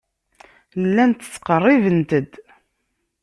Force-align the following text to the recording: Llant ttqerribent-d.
Llant 0.85 1.19
ttqerribent-d. 1.27 2.31